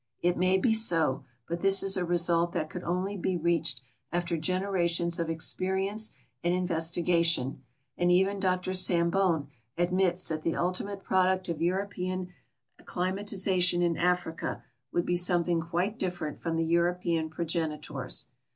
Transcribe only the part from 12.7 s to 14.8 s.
acclimatization in Africa